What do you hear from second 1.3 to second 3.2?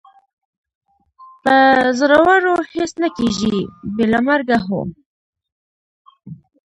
په زړورو هېڅ نه